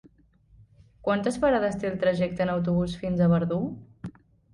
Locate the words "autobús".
2.55-2.97